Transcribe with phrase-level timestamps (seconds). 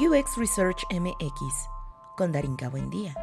[0.00, 1.68] UX Research MX
[2.16, 3.14] con Darinka Buendía.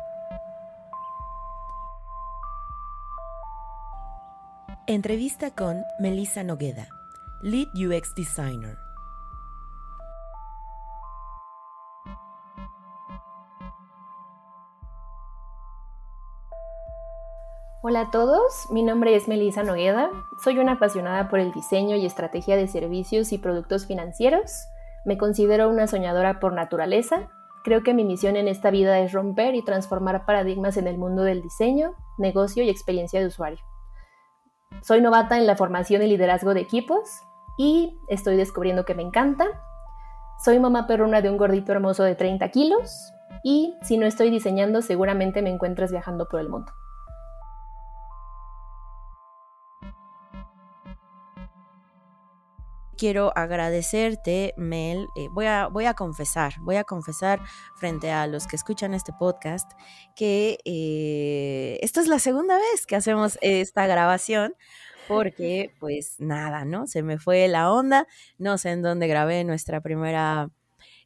[4.85, 6.87] Entrevista con Melissa Nogueda,
[7.41, 8.77] Lead UX Designer.
[17.81, 20.11] Hola a todos, mi nombre es Melissa Nogueda,
[20.43, 24.67] soy una apasionada por el diseño y estrategia de servicios y productos financieros,
[25.07, 27.29] me considero una soñadora por naturaleza,
[27.63, 31.23] creo que mi misión en esta vida es romper y transformar paradigmas en el mundo
[31.23, 33.59] del diseño, negocio y experiencia de usuario.
[34.81, 37.21] Soy novata en la formación y liderazgo de equipos
[37.57, 39.45] y estoy descubriendo que me encanta.
[40.43, 43.13] Soy mamá perruna de un gordito hermoso de 30 kilos
[43.45, 46.73] y si no estoy diseñando seguramente me encuentras viajando por el mundo.
[52.97, 55.07] Quiero agradecerte, Mel.
[55.15, 57.39] Eh, voy, a, voy a confesar, voy a confesar
[57.75, 59.71] frente a los que escuchan este podcast
[60.15, 64.55] que eh, esta es la segunda vez que hacemos esta grabación
[65.07, 66.87] porque pues nada, ¿no?
[66.87, 70.49] Se me fue la onda, no sé en dónde grabé nuestra primera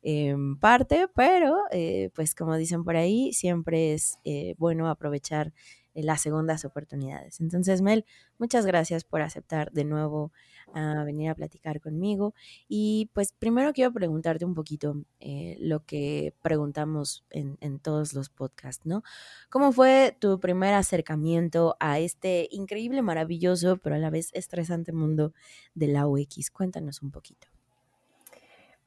[0.02, 4.18] em, parte, pero eh, pues como dicen por ahí, siempre es
[4.58, 5.54] bueno aprovechar
[5.94, 7.42] las segundas oportunidades.
[7.42, 8.06] Entonces, Mel,
[8.38, 10.32] muchas gracias por aceptar de nuevo
[10.74, 12.34] a venir a platicar conmigo.
[12.68, 18.30] Y pues primero quiero preguntarte un poquito eh, lo que preguntamos en, en, todos los
[18.30, 19.04] podcasts, ¿no?
[19.50, 25.34] ¿Cómo fue tu primer acercamiento a este increíble, maravilloso, pero a la vez estresante mundo
[25.74, 26.52] de la UX?
[26.52, 27.48] Cuéntanos un poquito.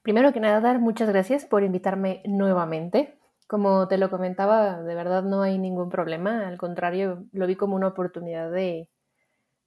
[0.02, 3.16] Primero que nada, dar muchas gracias por invitarme nuevamente.
[3.46, 7.76] Como te lo comentaba, de verdad no hay ningún problema, al contrario, lo vi como
[7.76, 8.88] una oportunidad de,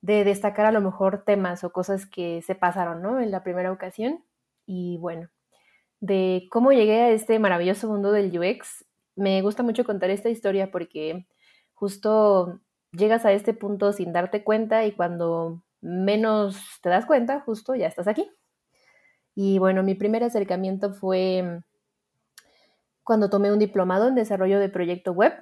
[0.02, 3.20] de destacar a lo mejor temas o cosas que se pasaron, ¿no?
[3.20, 4.24] En la primera ocasión.
[4.66, 5.30] Y bueno,
[6.00, 10.72] de cómo llegué a este maravilloso mundo del UX, me gusta mucho contar esta historia
[10.72, 11.28] porque
[11.74, 17.76] justo llegas a este punto sin darte cuenta y cuando menos te das cuenta, justo
[17.76, 18.30] ya estás aquí.
[19.36, 21.62] Y bueno, mi primer acercamiento fue
[23.08, 25.34] cuando tomé un diplomado en desarrollo de proyecto web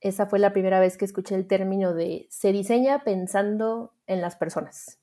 [0.00, 4.36] esa fue la primera vez que escuché el término de se diseña pensando en las
[4.36, 5.00] personas.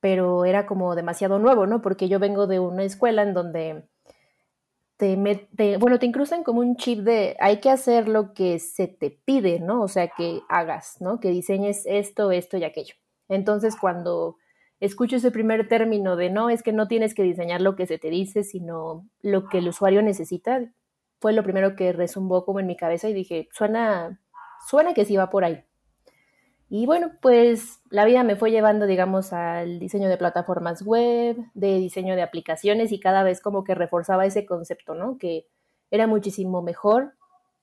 [0.00, 1.80] Pero era como demasiado nuevo, ¿no?
[1.80, 3.88] Porque yo vengo de una escuela en donde
[4.96, 5.16] te,
[5.78, 9.60] bueno, te incrustan como un chip de hay que hacer lo que se te pide,
[9.60, 9.82] ¿no?
[9.82, 11.20] O sea, que hagas, ¿no?
[11.20, 12.94] Que diseñes esto, esto y aquello.
[13.28, 14.36] Entonces, cuando
[14.80, 17.98] escucho ese primer término de no, es que no tienes que diseñar lo que se
[17.98, 20.60] te dice, sino lo que el usuario necesita,
[21.24, 24.20] fue lo primero que resumbó como en mi cabeza y dije, suena,
[24.68, 25.64] suena que sí va por ahí.
[26.68, 31.78] Y bueno, pues la vida me fue llevando, digamos, al diseño de plataformas web, de
[31.78, 35.16] diseño de aplicaciones y cada vez como que reforzaba ese concepto, ¿no?
[35.16, 35.46] Que
[35.90, 37.14] era muchísimo mejor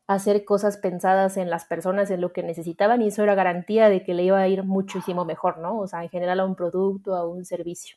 [0.08, 4.04] hacer cosas pensadas en las personas, en lo que necesitaban y eso era garantía de
[4.04, 5.78] que le iba a ir muchísimo mejor, ¿no?
[5.78, 7.96] O sea, en general a un producto, a un servicio.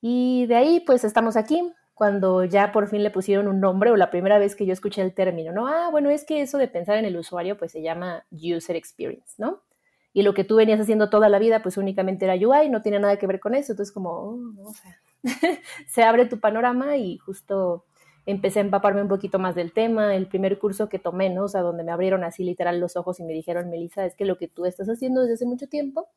[0.00, 1.62] Y de ahí pues estamos aquí,
[2.02, 5.02] cuando ya por fin le pusieron un nombre o la primera vez que yo escuché
[5.02, 5.68] el término, ¿no?
[5.68, 9.34] Ah, bueno, es que eso de pensar en el usuario pues se llama user experience,
[9.38, 9.62] ¿no?
[10.12, 12.98] Y lo que tú venías haciendo toda la vida pues únicamente era UI, no tiene
[12.98, 15.00] nada que ver con eso, entonces como, oh, o sea,
[15.86, 17.84] se abre tu panorama y justo
[18.26, 21.44] empecé a empaparme un poquito más del tema, el primer curso que tomé, ¿no?
[21.44, 24.24] O sea, donde me abrieron así literal los ojos y me dijeron, Melissa, es que
[24.24, 26.08] lo que tú estás haciendo desde hace mucho tiempo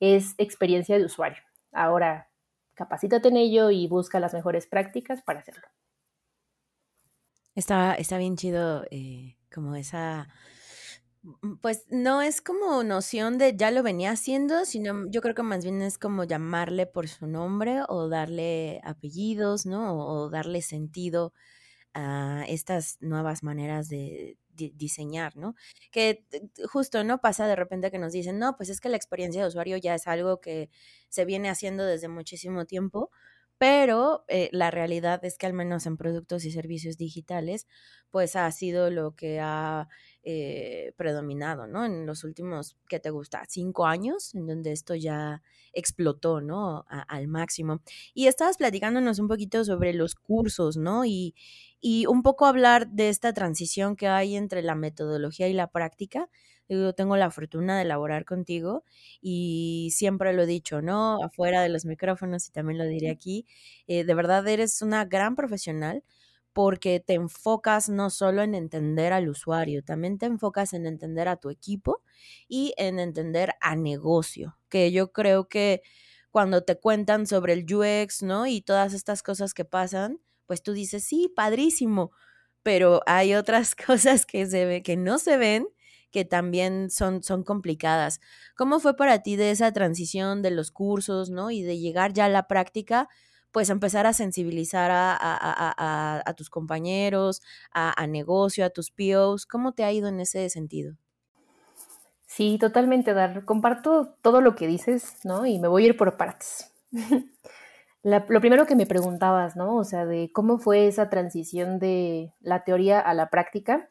[0.00, 1.44] es experiencia de usuario.
[1.70, 2.28] Ahora,
[2.76, 5.66] capacítate en ello y busca las mejores prácticas para hacerlo.
[7.56, 10.28] Está, está bien chido eh, como esa,
[11.22, 15.42] mm, pues no es como noción de ya lo venía haciendo, sino yo creo que
[15.42, 19.96] más bien es como llamarle por su nombre o darle apellidos, ¿no?
[19.98, 21.32] O, darle sentido
[21.94, 25.54] a estas nuevas maneras de, diseñar, ¿no?
[25.90, 26.24] Que
[26.70, 27.20] justo, ¿no?
[27.20, 29.94] Pasa de repente que nos dicen, no, pues es que la experiencia de usuario ya
[29.94, 30.70] es algo que
[31.08, 33.10] se viene haciendo desde muchísimo tiempo,
[33.58, 37.66] pero eh, la realidad es que al menos en productos y servicios digitales,
[38.10, 39.88] pues ha sido lo que ha
[40.22, 41.84] eh, predominado, ¿no?
[41.84, 43.44] En los últimos, ¿qué te gusta?
[43.48, 45.42] Cinco años, en donde esto ya
[45.72, 46.84] explotó, ¿no?
[46.88, 47.80] al máximo.
[48.14, 51.04] Y estabas platicándonos un poquito sobre los cursos, ¿no?
[51.04, 51.34] Y,
[51.80, 56.28] y un poco hablar de esta transición que hay entre la metodología y la práctica.
[56.68, 58.84] Yo tengo la fortuna de elaborar contigo
[59.20, 61.22] y siempre lo he dicho, ¿no?
[61.22, 63.46] Afuera de los micrófonos y también lo diré aquí,
[63.86, 66.02] eh, de verdad eres una gran profesional
[66.52, 71.36] porque te enfocas no solo en entender al usuario, también te enfocas en entender a
[71.36, 72.02] tu equipo
[72.48, 75.82] y en entender a negocio, que yo creo que
[76.30, 78.46] cuando te cuentan sobre el UX, ¿no?
[78.46, 82.10] Y todas estas cosas que pasan, pues tú dices, sí, padrísimo,
[82.62, 85.68] pero hay otras cosas que, se ve, que no se ven
[86.16, 88.22] que también son, son complicadas.
[88.56, 91.50] ¿Cómo fue para ti de esa transición de los cursos, ¿no?
[91.50, 93.10] Y de llegar ya a la práctica,
[93.52, 99.44] pues empezar a sensibilizar a, tus compañeros, a, negocio, a tus POs.
[99.44, 100.96] ¿Cómo te ha ido en ese sentido?
[102.24, 103.44] Sí, totalmente, Dar.
[103.44, 105.44] Comparto todo lo que dices, ¿no?
[105.44, 106.72] Y me voy a ir por partes.
[108.02, 109.76] lo primero que me preguntabas, ¿no?
[109.76, 113.90] O sea, de cómo fue esa transición de la teoría a la práctica.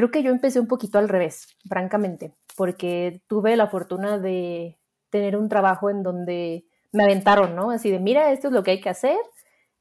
[0.00, 4.78] Creo que yo empecé un poquito al revés, francamente, porque tuve la fortuna de
[5.10, 7.70] tener un trabajo en donde me aventaron, ¿no?
[7.70, 9.18] Así de, mira, esto es lo que hay que hacer,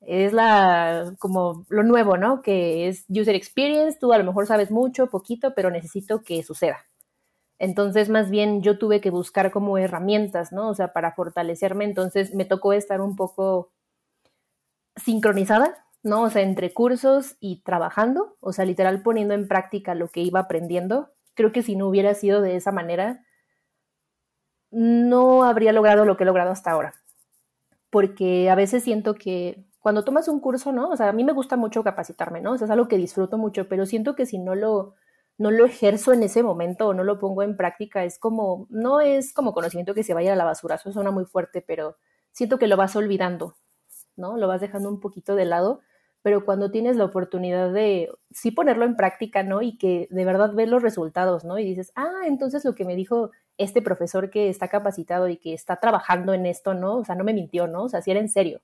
[0.01, 2.42] es la, como lo nuevo, ¿no?
[2.42, 6.80] Que es user experience, tú a lo mejor sabes mucho, poquito, pero necesito que suceda.
[7.57, 10.68] Entonces, más bien yo tuve que buscar como herramientas, ¿no?
[10.68, 13.71] O sea, para fortalecerme, entonces me tocó estar un poco
[14.98, 16.23] sincronizada, ¿no?
[16.23, 20.39] O sea, entre cursos y trabajando, o sea, literal poniendo en práctica lo que iba
[20.41, 21.11] aprendiendo.
[21.33, 23.25] Creo que si no hubiera sido de esa manera,
[24.71, 26.93] no habría logrado lo que he logrado hasta ahora.
[27.89, 30.89] Porque a veces siento que cuando tomas un curso, ¿no?
[30.89, 32.53] O sea, a mí me gusta mucho capacitarme, ¿no?
[32.53, 34.95] O sea, es algo que disfruto mucho, pero siento que si no lo,
[35.37, 39.01] no lo ejerzo en ese momento o no lo pongo en práctica, es como, no
[39.01, 41.97] es como conocimiento que se vaya a la basura, eso suena muy fuerte, pero
[42.31, 43.55] siento que lo vas olvidando,
[44.19, 44.38] ¿no?
[44.38, 45.81] Lo vas dejando un poquito de lado
[46.21, 49.62] pero cuando tienes la oportunidad de sí ponerlo en práctica, ¿no?
[49.62, 51.57] Y que de verdad ves los resultados, ¿no?
[51.57, 55.54] Y dices, ah, entonces lo que me dijo este profesor que está capacitado y que
[55.54, 56.98] está trabajando en esto, ¿no?
[56.98, 57.83] O sea, no me mintió, ¿no?
[57.83, 58.62] O sea, sí era en serio.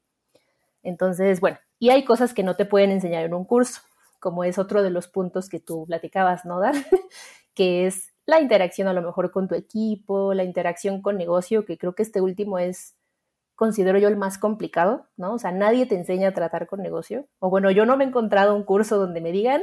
[0.83, 3.81] Entonces, bueno, y hay cosas que no te pueden enseñar en un curso,
[4.19, 6.75] como es otro de los puntos que tú platicabas, ¿no, Dar?
[7.55, 11.77] que es la interacción a lo mejor con tu equipo, la interacción con negocio, que
[11.77, 12.95] creo que este último es
[13.55, 15.33] considero yo el más complicado, ¿no?
[15.33, 17.27] O sea, nadie te enseña a tratar con negocio.
[17.39, 19.61] O bueno, yo no me he encontrado un curso donde me digan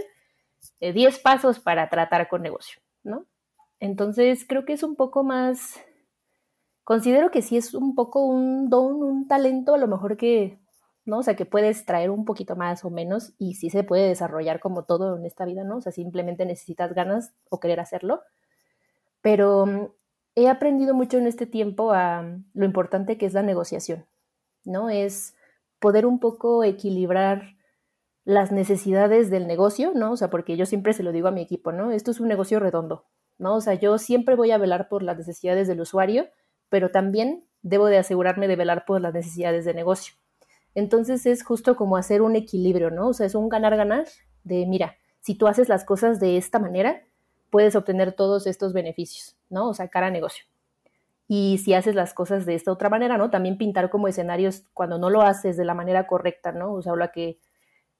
[0.81, 3.27] 10 eh, pasos para tratar con negocio, ¿no?
[3.81, 5.81] Entonces, creo que es un poco más,
[6.85, 10.59] considero que sí es un poco un don, un talento, a lo mejor que,
[11.05, 11.19] ¿no?
[11.19, 14.61] O sea, que puedes traer un poquito más o menos y sí se puede desarrollar
[14.61, 15.79] como todo en esta vida, ¿no?
[15.79, 18.23] O sea, simplemente necesitas ganas o querer hacerlo.
[19.21, 19.97] Pero
[20.34, 22.23] he aprendido mucho en este tiempo a
[22.55, 24.06] lo importante que es la negociación,
[24.64, 24.90] ¿no?
[24.90, 25.34] Es
[25.79, 27.56] poder un poco equilibrar
[28.25, 30.12] las necesidades del negocio, ¿no?
[30.12, 31.90] O sea, porque yo siempre se lo digo a mi equipo, ¿no?
[31.90, 33.05] Esto es un negocio redondo,
[33.38, 33.56] ¿no?
[33.56, 36.26] O sea, yo siempre voy a velar por las necesidades del usuario,
[36.69, 40.14] pero también debo de asegurarme de velar por las necesidades de negocio.
[40.75, 43.08] Entonces es justo como hacer un equilibrio, ¿no?
[43.08, 44.06] O sea, es un ganar-ganar
[44.44, 47.02] de, mira, si tú haces las cosas de esta manera,
[47.50, 49.69] puedes obtener todos estos beneficios, ¿no?
[49.69, 50.44] O sea, cara a negocio.
[51.28, 53.31] Y si haces las cosas de esta otra manera, ¿no?
[53.31, 56.72] También pintar como escenarios cuando no lo haces de la manera correcta, ¿no?
[56.72, 57.38] O sea, la que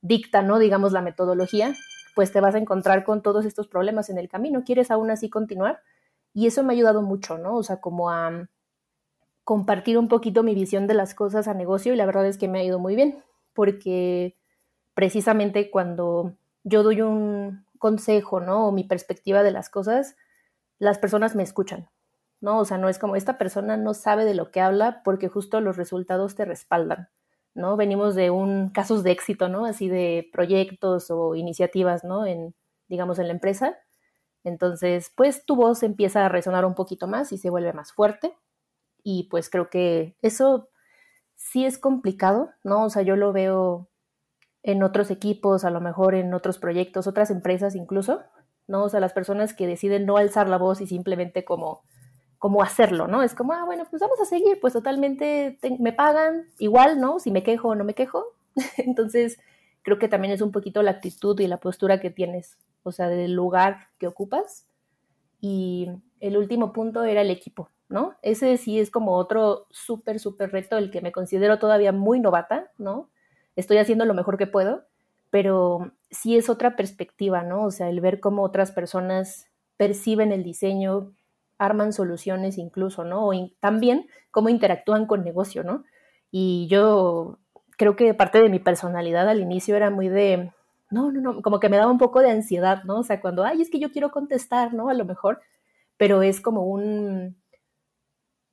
[0.00, 0.58] dicta, ¿no?
[0.58, 1.75] Digamos, la metodología,
[2.14, 4.64] pues te vas a encontrar con todos estos problemas en el camino.
[4.64, 5.81] ¿Quieres aún así continuar?
[6.34, 7.56] Y eso me ha ayudado mucho, ¿no?
[7.56, 8.48] O sea, como a
[9.44, 12.48] compartir un poquito mi visión de las cosas a negocio y la verdad es que
[12.48, 13.22] me ha ido muy bien,
[13.55, 14.34] porque
[14.94, 16.34] precisamente cuando
[16.64, 18.69] yo doy un, consejo, ¿no?
[18.69, 20.14] O mi perspectiva de las cosas,
[20.82, 21.88] las personas me escuchan,
[22.40, 22.58] ¿no?
[22.58, 25.61] O sea, no es como esta persona no sabe de lo que habla porque justo
[25.61, 27.08] los resultados te respaldan,
[27.55, 27.76] ¿no?
[27.76, 29.65] Venimos de un casos de éxito, ¿no?
[29.65, 32.27] Así de proyectos o iniciativas, ¿no?
[32.27, 32.56] En,
[32.89, 33.79] digamos, en la empresa.
[34.43, 38.36] Entonces, pues tu voz empieza a resonar un poquito más y se vuelve más fuerte.
[39.05, 40.69] Y pues creo que eso
[41.36, 42.86] sí es complicado, ¿no?
[42.86, 43.89] O sea, yo lo veo
[44.65, 48.24] en otros equipos, a lo mejor en otros proyectos, otras empresas incluso,
[48.66, 48.84] ¿no?
[48.84, 51.82] O sea, las personas que deciden no alzar la voz y simplemente como,
[52.38, 53.22] como hacerlo, ¿no?
[53.22, 57.19] Es como, ah, bueno, pues vamos a seguir, pues totalmente me pagan igual, ¿no?
[57.20, 58.24] Si me quejo o no me quejo.
[58.76, 59.38] Entonces,
[59.82, 63.08] creo que también es un poquito la actitud y la postura que tienes, o sea,
[63.08, 64.66] del lugar que ocupas.
[65.40, 65.88] Y
[66.20, 68.14] el último punto era el equipo, ¿no?
[68.22, 72.70] Ese sí es como otro súper, súper reto, el que me considero todavía muy novata,
[72.78, 73.08] ¿no?
[73.56, 74.84] estoy haciendo lo mejor que puedo,
[75.31, 77.64] pero sí es otra perspectiva, ¿no?
[77.64, 81.12] O sea, el ver cómo otras personas perciben el diseño,
[81.58, 83.26] arman soluciones incluso, ¿no?
[83.28, 85.84] O también cómo interactúan con negocio, ¿no?
[86.31, 87.38] Y yo
[87.78, 90.52] creo que parte de mi personalidad al inicio era muy de,
[90.90, 93.00] no, no, no, como que me daba un poco de ansiedad, ¿no?
[93.00, 94.88] O sea, cuando, ay, es que yo quiero contestar, ¿no?
[94.90, 95.40] A lo mejor,
[95.96, 97.36] pero es como un,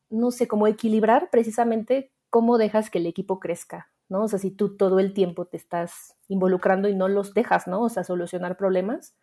[0.10, 4.24] no sé, como equilibrar precisamente cómo dejas que el equipo crezca, ¿no?
[4.24, 7.82] O sea, si tú todo el tiempo te estás involucrando y no los dejas, ¿no?
[7.84, 9.16] O sea, solucionar problemas,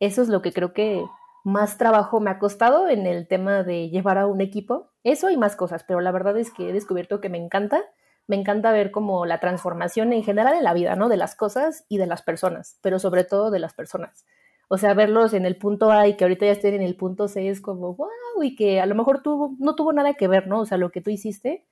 [0.00, 1.04] eso es lo que creo que
[1.44, 4.90] más trabajo me ha costado en el tema de llevar a un equipo.
[5.04, 7.84] Eso y más cosas, pero la verdad es que he descubierto que me encanta
[8.30, 11.08] me encanta ver como la transformación en general en la vida, ¿no?
[11.08, 14.24] De las cosas y de las personas, pero sobre todo de las personas.
[14.68, 17.26] O sea, verlos en el punto A y que ahorita ya estén en el punto
[17.26, 18.08] C es como, wow,
[18.42, 20.60] y que a lo mejor tuvo, no tuvo nada que ver, ¿no?
[20.60, 21.66] O sea, lo que tú hiciste,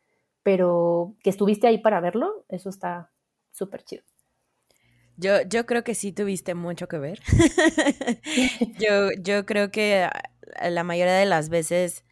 [0.49, 3.13] pero que estuviste ahí para verlo, eso está
[3.53, 4.03] súper chido.
[5.19, 7.21] Yo, yo creo que sí tuviste mucho que ver.
[8.79, 10.09] yo, yo creo que
[10.71, 12.03] la mayoría de las veces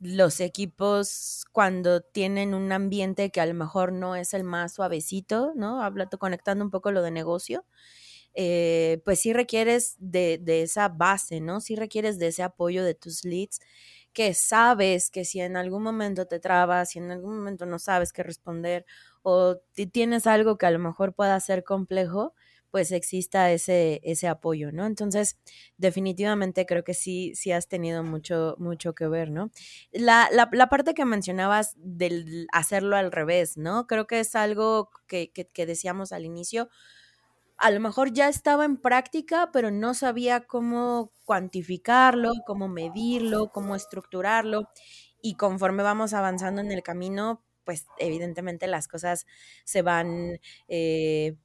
[0.00, 5.52] los equipos cuando tienen un ambiente que a lo mejor no es el más suavecito,
[5.54, 5.80] ¿no?
[5.80, 7.64] Hablando, conectando un poco lo de negocio,
[8.34, 11.60] eh, pues sí requieres de, de, esa base, ¿no?
[11.60, 13.60] Sí requieres de ese apoyo de tus leads,
[14.12, 18.12] que sabes que si en algún momento te trabas, si en algún momento no sabes
[18.12, 18.86] qué responder
[19.22, 19.58] o
[19.92, 22.34] tienes algo que a lo mejor pueda ser complejo,
[22.70, 24.86] pues exista ese, ese apoyo, ¿no?
[24.86, 25.38] Entonces,
[25.78, 29.50] definitivamente creo que sí, sí has tenido mucho, mucho que ver, ¿no?
[29.90, 33.86] La, la, parte que mencionabas del hacerlo al revés, ¿no?
[33.86, 36.68] Creo que es algo que, que decíamos al inicio,
[37.58, 43.74] a lo mejor ya estaba en práctica, pero no sabía cómo cuantificarlo, cómo medirlo, cómo
[43.76, 44.68] estructurarlo.
[45.20, 49.26] Y conforme vamos avanzando en el camino, pues evidentemente las cosas
[49.64, 50.38] se van
[50.68, 51.36] eh,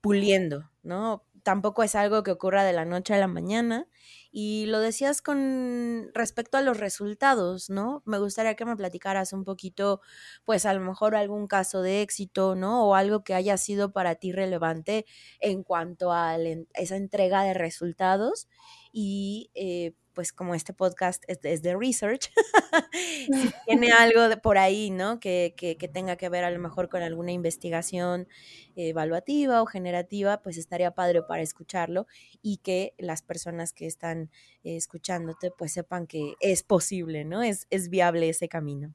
[0.00, 1.24] puliendo, ¿no?
[1.42, 3.86] Tampoco es algo que ocurra de la noche a la mañana.
[4.32, 8.02] Y lo decías con respecto a los resultados, ¿no?
[8.06, 10.00] Me gustaría que me platicaras un poquito,
[10.44, 12.86] pues a lo mejor algún caso de éxito, ¿no?
[12.86, 15.04] O algo que haya sido para ti relevante
[15.40, 16.36] en cuanto a
[16.74, 18.48] esa entrega de resultados
[18.92, 22.30] y eh, pues como este podcast es, de research,
[23.32, 25.18] si tiene algo de por ahí, ¿no?
[25.18, 28.28] Que, que, que, tenga que ver a lo mejor con alguna investigación
[28.76, 32.06] evaluativa o generativa, pues estaría padre para escucharlo
[32.42, 34.30] y que las personas que están
[34.62, 37.42] escuchándote pues sepan que es posible, ¿no?
[37.42, 38.92] Es, es viable ese camino.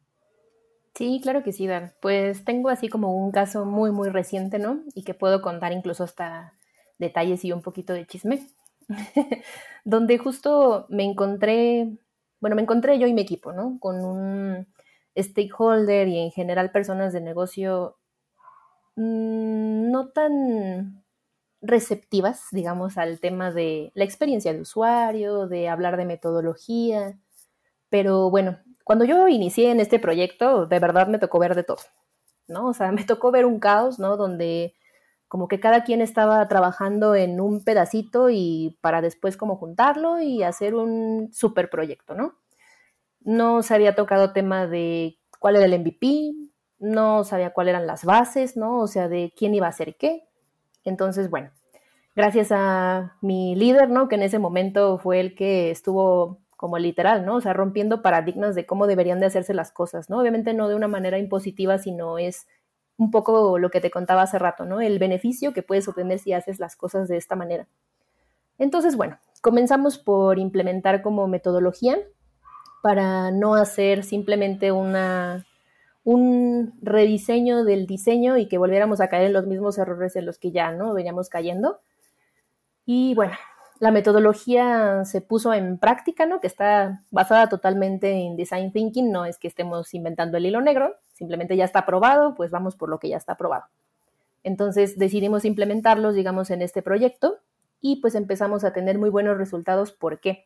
[0.93, 1.95] Sí, claro que sí, Dan.
[2.03, 4.83] Pues tengo así como un caso muy, muy reciente, ¿no?
[4.93, 6.53] Y que puedo contar incluso hasta
[6.99, 8.47] detalles y un poquito de chisme.
[9.85, 11.89] donde justo me encontré,
[12.39, 13.77] bueno, me encontré yo y mi equipo, ¿no?
[13.79, 14.67] Con un
[15.17, 17.97] stakeholder y en general personas de negocio
[18.95, 21.03] mmm, no tan
[21.61, 27.17] receptivas, digamos, al tema de la experiencia de usuario, de hablar de metodología.
[27.89, 31.79] Pero bueno, cuando yo inicié en este proyecto, de verdad me tocó ver de todo,
[32.47, 32.67] ¿no?
[32.69, 34.17] O sea, me tocó ver un caos, ¿no?
[34.17, 34.75] Donde
[35.27, 40.43] como que cada quien estaba trabajando en un pedacito y para después como juntarlo y
[40.43, 42.35] hacer un super proyecto, ¿no?
[43.21, 46.33] No se había tocado tema de cuál era el MVP,
[46.79, 48.79] no sabía cuáles eran las bases, ¿no?
[48.79, 50.27] O sea, de quién iba a hacer qué.
[50.83, 51.49] Entonces, bueno,
[52.15, 54.07] gracias a mi líder, ¿no?
[54.07, 57.35] Que en ese momento fue el que estuvo como literal, ¿no?
[57.35, 60.19] O sea, rompiendo paradigmas de cómo deberían de hacerse las cosas, ¿no?
[60.19, 62.47] Obviamente no de una manera impositiva, sino es
[62.97, 64.81] un poco lo que te contaba hace rato, ¿no?
[64.81, 67.67] El beneficio que puedes obtener si haces las cosas de esta manera.
[68.57, 71.97] Entonces, bueno, comenzamos por implementar como metodología
[72.81, 75.45] para no hacer simplemente una,
[76.03, 80.37] un rediseño del diseño y que volviéramos a caer en los mismos errores en los
[80.37, 81.81] que ya no veníamos cayendo.
[82.85, 83.33] Y bueno,
[83.79, 86.39] la metodología se puso en práctica, ¿no?
[86.39, 90.95] Que está basada totalmente en design thinking, no es que estemos inventando el hilo negro,
[91.13, 93.65] simplemente ya está aprobado, pues vamos por lo que ya está aprobado.
[94.43, 97.39] Entonces decidimos implementarlos, digamos, en este proyecto
[97.81, 99.91] y pues empezamos a tener muy buenos resultados.
[99.91, 100.45] ¿Por qué?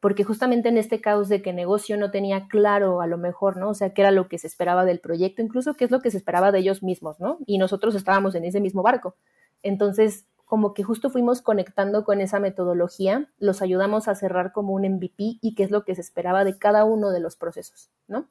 [0.00, 3.70] Porque justamente en este caos de que negocio no tenía claro a lo mejor, ¿no?
[3.70, 6.10] O sea, qué era lo que se esperaba del proyecto, incluso qué es lo que
[6.10, 7.38] se esperaba de ellos mismos, ¿no?
[7.46, 9.16] Y nosotros estábamos en ese mismo barco.
[9.62, 14.82] Entonces, como que justo fuimos conectando con esa metodología, los ayudamos a cerrar como un
[14.82, 18.28] MVP y qué es lo que se esperaba de cada uno de los procesos, ¿no?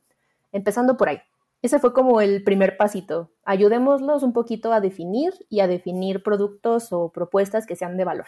[0.51, 1.19] Empezando por ahí.
[1.62, 3.31] Ese fue como el primer pasito.
[3.45, 8.25] Ayudémoslos un poquito a definir y a definir productos o propuestas que sean de valor.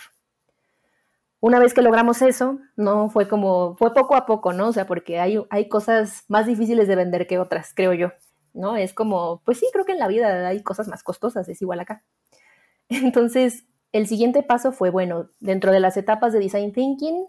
[1.39, 4.67] Una vez que logramos eso, no fue como, fue poco a poco, ¿no?
[4.67, 8.11] O sea, porque hay, hay cosas más difíciles de vender que otras, creo yo,
[8.53, 8.75] ¿no?
[8.75, 11.79] Es como, pues sí, creo que en la vida hay cosas más costosas, es igual
[11.79, 12.03] acá.
[12.89, 17.27] Entonces, el siguiente paso fue, bueno, dentro de las etapas de Design Thinking,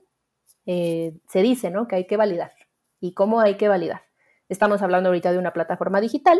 [0.66, 1.88] eh, se dice, ¿no?
[1.88, 2.52] Que hay que validar.
[3.00, 4.02] ¿Y cómo hay que validar?
[4.48, 6.38] Estamos hablando ahorita de una plataforma digital,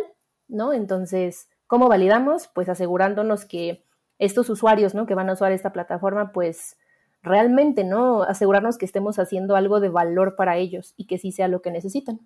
[0.49, 0.73] ¿no?
[0.73, 2.49] Entonces, ¿cómo validamos?
[2.49, 3.87] Pues asegurándonos que
[4.19, 5.07] estos usuarios, ¿no?
[5.07, 6.77] Que van a usar esta plataforma, pues
[7.23, 8.23] realmente, ¿no?
[8.23, 11.71] Asegurarnos que estemos haciendo algo de valor para ellos y que sí sea lo que
[11.71, 12.21] necesitan.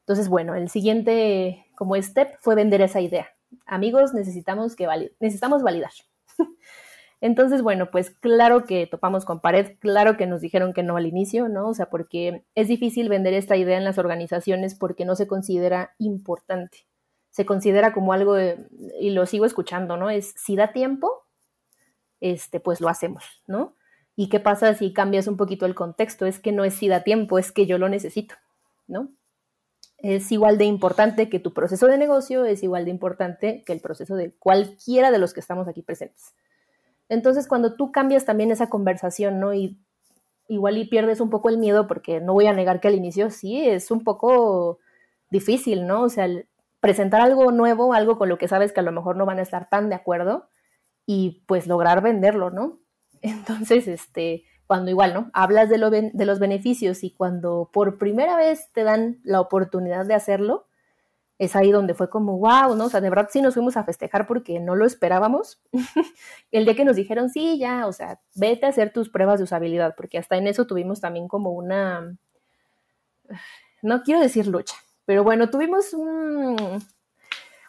[0.00, 3.28] Entonces, bueno, el siguiente como step fue vender esa idea.
[3.66, 4.88] Amigos, necesitamos que
[5.20, 5.92] necesitamos validar.
[7.20, 11.06] Entonces, bueno, pues claro que topamos con pared, claro que nos dijeron que no al
[11.06, 11.68] inicio, ¿no?
[11.68, 15.94] O sea, porque es difícil vender esta idea en las organizaciones porque no se considera
[15.98, 16.86] importante.
[17.30, 18.36] se considera como algo,
[19.00, 20.10] y lo sigo escuchando, ¿no?
[20.10, 21.24] Es si da tiempo,
[22.20, 23.76] este, pues lo hacemos, ¿no?
[24.16, 26.26] ¿Y qué pasa si cambias un poquito el contexto?
[26.26, 28.34] Es que no es si da tiempo, es que yo lo necesito,
[28.88, 29.12] ¿no?
[29.98, 33.80] Es igual de importante que tu proceso de negocio, es igual de importante que el
[33.80, 36.34] proceso de cualquiera de los que estamos aquí presentes.
[37.08, 39.54] Entonces, cuando tú cambias también esa conversación, ¿no?
[39.54, 39.78] Y
[40.48, 43.30] igual y pierdes un poco el miedo, porque no voy a negar que al inicio
[43.30, 44.78] sí es un poco
[45.30, 46.02] difícil, ¿no?
[46.02, 46.28] O sea,
[46.80, 49.42] presentar algo nuevo, algo con lo que sabes que a lo mejor no van a
[49.42, 50.48] estar tan de acuerdo
[51.06, 52.78] y pues lograr venderlo, ¿no?
[53.22, 55.30] Entonces, este, cuando igual, ¿no?
[55.32, 60.06] Hablas de, lo, de los beneficios y cuando por primera vez te dan la oportunidad
[60.06, 60.67] de hacerlo,
[61.38, 62.86] es ahí donde fue como, wow, ¿no?
[62.86, 65.60] O sea, de verdad sí nos fuimos a festejar porque no lo esperábamos.
[66.50, 69.44] el día que nos dijeron, sí, ya, o sea, vete a hacer tus pruebas de
[69.44, 72.16] usabilidad, porque hasta en eso tuvimos también como una,
[73.82, 76.82] no quiero decir lucha, pero bueno, tuvimos un,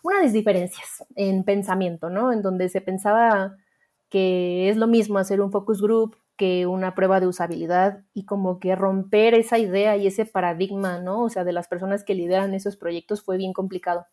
[0.03, 2.33] unas diferencias en pensamiento, ¿no?
[2.33, 3.55] En donde se pensaba
[4.09, 8.61] que es lo mismo hacer un focus group que una prueba de usabilidad y como
[8.61, 11.23] que romper esa idea y ese paradigma, ¿no?
[11.23, 14.07] O sea, de las personas que lideran esos proyectos fue bien complicado.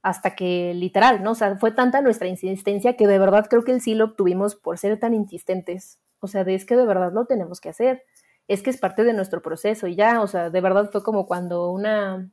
[0.00, 1.32] Hasta que literal, ¿no?
[1.32, 4.54] O sea, fue tanta nuestra insistencia que de verdad creo que el sí lo obtuvimos
[4.54, 5.98] por ser tan insistentes.
[6.20, 8.04] O sea, de es que de verdad lo tenemos que hacer.
[8.46, 11.26] Es que es parte de nuestro proceso y ya, o sea, de verdad fue como
[11.26, 12.30] cuando una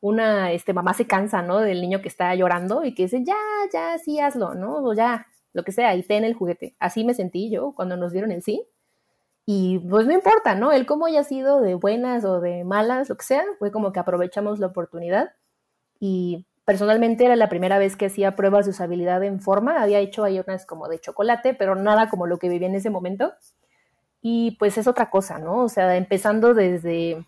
[0.00, 1.60] una este, mamá se cansa, ¿no?
[1.60, 3.36] Del niño que está llorando y que dice, ya,
[3.72, 4.76] ya, sí, hazlo, ¿no?
[4.84, 6.74] O ya, lo que sea, y ten el juguete.
[6.78, 8.66] Así me sentí yo cuando nos dieron el sí.
[9.44, 10.72] Y pues no importa, ¿no?
[10.72, 14.00] El cómo haya sido de buenas o de malas, lo que sea, fue como que
[14.00, 15.32] aprovechamos la oportunidad.
[16.00, 19.82] Y personalmente era la primera vez que hacía pruebas de usabilidad en forma.
[19.82, 22.90] Había hecho ahí unas como de chocolate, pero nada como lo que vivía en ese
[22.90, 23.34] momento.
[24.20, 25.64] Y pues es otra cosa, ¿no?
[25.64, 27.26] O sea, empezando desde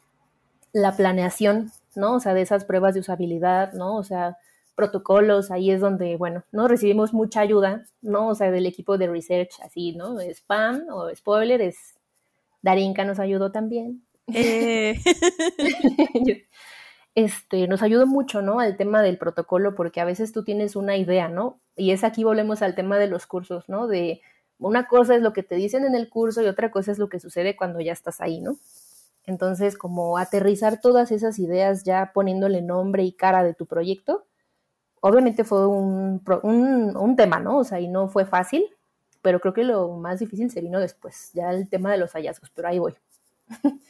[0.72, 2.14] la planeación ¿no?
[2.14, 3.96] O sea, de esas pruebas de usabilidad, ¿no?
[3.96, 4.38] O sea,
[4.74, 6.68] protocolos, ahí es donde, bueno, ¿no?
[6.68, 8.28] Recibimos mucha ayuda, ¿no?
[8.28, 10.20] O sea, del equipo de research, así, ¿no?
[10.20, 11.94] Spam o spoiler, es
[12.62, 14.04] Darinka nos ayudó también.
[14.32, 14.98] Eh.
[17.14, 18.60] este, nos ayudó mucho, ¿no?
[18.60, 21.60] Al tema del protocolo, porque a veces tú tienes una idea, ¿no?
[21.76, 23.86] Y es aquí volvemos al tema de los cursos, ¿no?
[23.86, 24.22] De
[24.58, 27.08] una cosa es lo que te dicen en el curso y otra cosa es lo
[27.08, 28.56] que sucede cuando ya estás ahí, ¿no?
[29.26, 34.24] Entonces, como aterrizar todas esas ideas ya poniéndole nombre y cara de tu proyecto,
[35.06, 36.22] obviamente fue un,
[36.96, 37.58] un, tema, ¿no?
[37.58, 38.64] O sea, y no fue fácil,
[39.20, 42.50] pero creo que lo más difícil se vino después, ya el tema de los hallazgos,
[42.54, 42.94] pero ahí voy.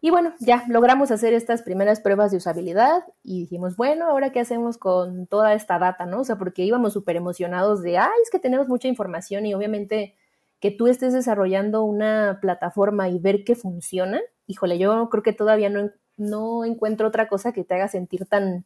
[0.00, 4.40] y bueno, ya logramos hacer estas primeras pruebas de usabilidad y dijimos, bueno, ahora qué
[4.40, 6.20] hacemos con toda esta data, ¿no?
[6.20, 10.16] O sea, porque íbamos súper emocionados de, ay, es que tenemos mucha información y obviamente
[10.58, 15.68] que tú estés desarrollando una plataforma y ver que funciona, híjole, yo creo que todavía
[15.68, 18.64] no, no encuentro otra cosa que te haga sentir tan,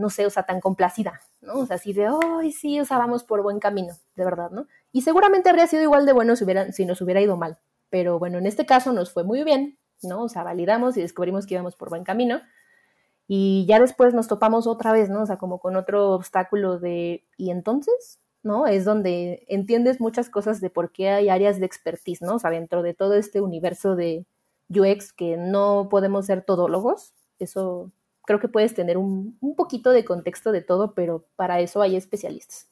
[0.00, 1.60] no sé, o sea, tan complacida, ¿no?
[1.60, 4.66] O sea, así de, ay, sí, o sea, vamos por buen camino, de verdad, ¿no?
[4.92, 7.58] Y seguramente habría sido igual de bueno si, hubiera, si nos hubiera ido mal,
[7.90, 10.22] pero bueno, en este caso nos fue muy bien, ¿no?
[10.24, 12.40] O sea, validamos y descubrimos que íbamos por buen camino.
[13.28, 15.22] Y ya después nos topamos otra vez, ¿no?
[15.22, 18.18] O sea, como con otro obstáculo de, ¿y entonces?
[18.42, 18.66] ¿No?
[18.66, 22.36] Es donde entiendes muchas cosas de por qué hay áreas de expertise, ¿no?
[22.36, 24.26] O sea, dentro de todo este universo de,
[24.70, 27.12] UX que no podemos ser todólogos.
[27.38, 27.90] Eso
[28.26, 32.68] creo que puedes tener un, poquito de contexto de todo, pero para eso hay especialistas.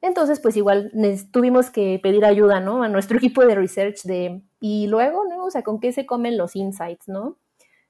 [0.00, 0.92] Entonces, pues igual
[1.32, 2.82] tuvimos que pedir ayuda, ¿no?
[2.82, 5.44] A nuestro equipo de research de, y luego, ¿no?
[5.44, 7.36] O sea, ¿con qué se comen los insights, ¿no?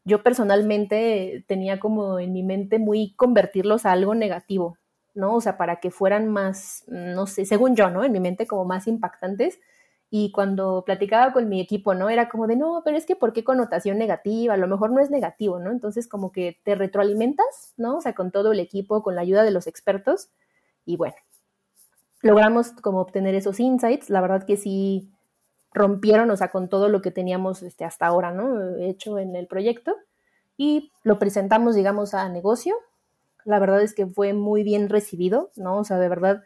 [0.04, 4.78] Yo personalmente tenía como en mi mente muy convertirlos a algo negativo,
[5.14, 5.34] ¿no?
[5.34, 8.04] O sea, para que fueran más, no sé, según yo, ¿no?
[8.04, 9.60] En mi mente como más impactantes,
[10.10, 12.08] y cuando platicaba con mi equipo, ¿no?
[12.08, 14.54] Era como de, no, pero es que ¿por qué connotación negativa?
[14.54, 15.70] A lo mejor no es negativo, ¿no?
[15.70, 17.98] Entonces como que te retroalimentas, ¿no?
[17.98, 20.30] O sea, con todo el equipo, con la ayuda de los expertos.
[20.86, 21.16] Y bueno,
[22.22, 24.08] logramos como obtener esos insights.
[24.08, 25.10] La verdad que sí
[25.74, 28.76] rompieron, o sea, con todo lo que teníamos este, hasta ahora, ¿no?
[28.78, 29.94] Hecho en el proyecto.
[30.56, 32.74] Y lo presentamos, digamos, a negocio.
[33.44, 35.76] La verdad es que fue muy bien recibido, ¿no?
[35.76, 36.42] O sea, de verdad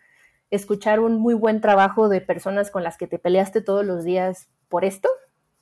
[0.53, 4.49] escuchar un muy buen trabajo de personas con las que te peleaste todos los días
[4.69, 5.09] por esto,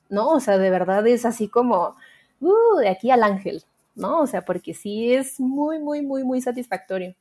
[0.09, 0.29] ¿no?
[0.29, 1.95] O sea, de verdad es así como,
[2.41, 3.63] uh, de aquí al ángel,
[3.95, 4.19] ¿no?
[4.19, 7.15] O sea, porque sí es muy, muy, muy, muy satisfactorio.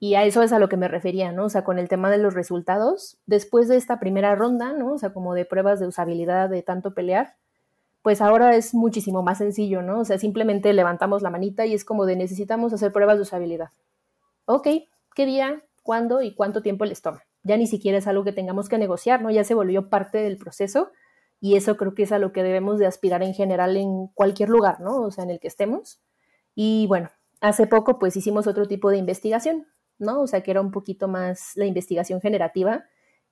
[0.00, 1.44] Y a eso es a lo que me refería, ¿no?
[1.44, 4.94] O sea, con el tema de los resultados, después de esta primera ronda, ¿no?
[4.94, 7.36] O sea, como de pruebas de usabilidad de tanto pelear,
[8.02, 10.00] pues ahora es muchísimo más sencillo, ¿no?
[10.00, 13.70] O sea, simplemente levantamos la manita y es como de necesitamos hacer pruebas de usabilidad.
[14.46, 14.66] Ok,
[15.14, 15.62] ¿qué día?
[15.88, 17.22] Cuándo y cuánto tiempo les toma.
[17.44, 19.30] Ya ni siquiera es algo que tengamos que negociar, ¿no?
[19.30, 20.92] Ya se volvió parte del proceso
[21.40, 24.50] y eso creo que es a lo que debemos de aspirar en general en cualquier
[24.50, 25.00] lugar, ¿no?
[25.00, 26.02] O sea, en el que estemos.
[26.54, 27.08] Y bueno,
[27.40, 29.66] hace poco pues hicimos otro tipo de investigación,
[29.98, 30.20] ¿no?
[30.20, 32.84] O sea, que era un poquito más la investigación generativa,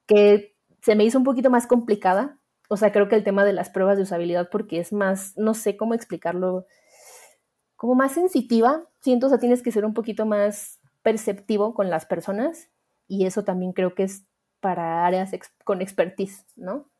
[0.06, 2.40] que se me hizo un poquito más complicada.
[2.70, 5.52] O sea, creo que el tema de las pruebas de usabilidad, porque es más, no
[5.52, 6.64] sé cómo explicarlo,
[7.74, 12.04] como más sensitiva, siento, o sea, tienes que ser un poquito más perceptivo con las
[12.04, 12.68] personas
[13.06, 14.24] y eso también creo que es
[14.58, 15.30] para áreas
[15.62, 16.90] con expertise, ¿no?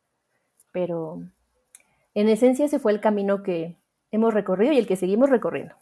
[0.71, 1.25] Pero
[2.15, 3.81] en esencia ese fue el camino que
[4.13, 5.75] hemos recorrido y el que seguimos recorriendo.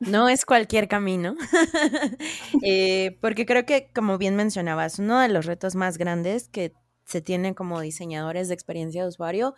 [0.00, 1.36] No es cualquier camino,
[2.64, 6.72] eh, porque creo que, como bien mencionabas, uno de los retos más grandes que
[7.04, 9.54] se tienen como diseñadores de experiencia de usuario,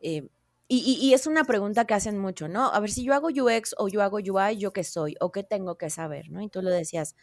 [0.00, 0.26] eh,
[0.68, 2.72] y, y, es una pregunta que hacen mucho, ¿no?
[2.72, 5.14] A ver, si yo hago UX o yo hago UI, ¿yo qué soy?
[5.20, 6.30] ¿O qué tengo que saber?
[6.30, 6.42] ¿no?
[6.42, 7.14] Y tú lo decías,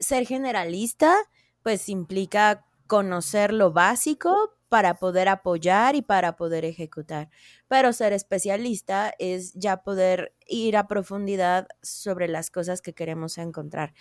[0.00, 1.16] ser generalista,
[1.62, 7.30] pues implica conocer lo básico para poder apoyar y para poder ejecutar.
[7.68, 13.94] Pero ser especialista es ya poder ir a profundidad sobre las cosas que queremos encontrar,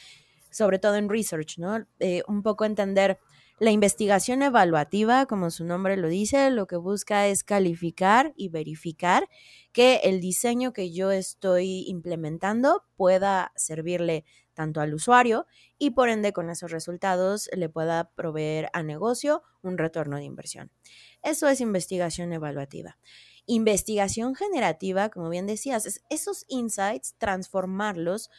[0.50, 1.86] sobre todo en research, ¿no?
[2.00, 3.19] Eh, un poco entender
[3.60, 9.30] la investigación evaluativa, como su nombre lo dice, lo que busca es calificar y verificar
[9.72, 15.46] que el diseño que yo estoy implementando pueda servirle tanto al usuario
[15.78, 20.72] y por ende con esos resultados le pueda proveer a negocio un retorno de inversión.
[21.22, 22.98] Eso es investigación evaluativa.
[23.46, 28.30] Investigación generativa, como bien decías, es esos insights, transformarlos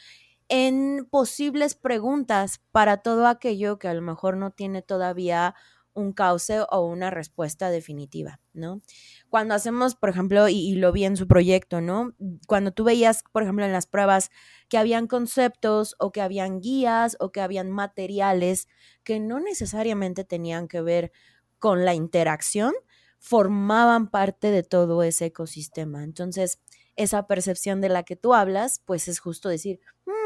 [0.49, 5.55] en posibles preguntas para todo aquello que a lo mejor no tiene todavía
[5.95, 8.83] un cauce o una respuesta definitiva, ¿no?
[9.29, 12.15] Cuando hacemos, por ejemplo, y, lo vi en su proyecto, ¿no?
[12.49, 14.31] Cuando tú veías, por ejemplo, en las pruebas
[14.69, 18.67] que habían conceptos o que habían guías o que habían materiales
[19.05, 21.13] que no necesariamente tenían que ver
[21.59, 22.75] con la interacción,
[23.19, 26.03] formaban parte de todo ese ecosistema.
[26.03, 26.61] Entonces,
[26.97, 29.81] esa percepción de la que tú hablas, pues es justo decir,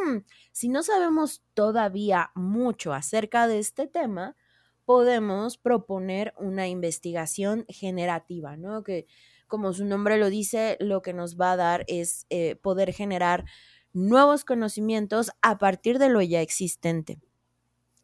[0.06, 4.36] hmm, si no sabemos todavía mucho acerca de este tema,
[4.84, 8.82] podemos proponer una investigación generativa, ¿no?
[8.82, 9.06] Que
[9.46, 13.44] como su nombre lo dice, lo que nos va a dar es eh, poder generar
[13.92, 17.18] nuevos conocimientos a partir de lo ya existente.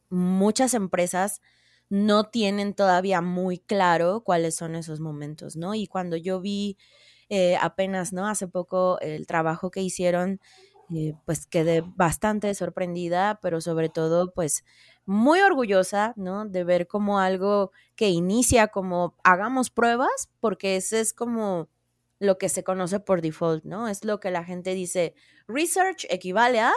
[0.09, 1.41] Muchas empresas
[1.89, 5.75] no tienen todavía muy claro cuáles son esos momentos, ¿no?
[5.75, 6.77] Y cuando yo vi
[7.29, 8.27] eh, apenas, ¿no?
[8.27, 10.41] Hace poco el trabajo que hicieron,
[10.95, 14.65] eh, pues quedé bastante sorprendida, pero sobre todo, pues
[15.07, 16.47] muy orgullosa, ¿no?
[16.47, 21.69] De ver como algo que inicia como hagamos pruebas, porque ese es como
[22.19, 23.89] lo que se conoce por default, ¿no?
[23.89, 25.15] Es lo que la gente dice,
[25.47, 26.73] research equivale a